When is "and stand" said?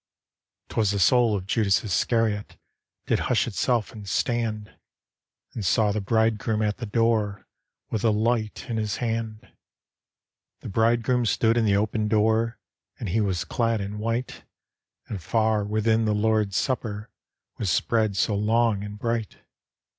3.91-4.75